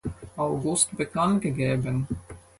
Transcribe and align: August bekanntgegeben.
August 0.35 0.89
bekanntgegeben. 0.97 2.07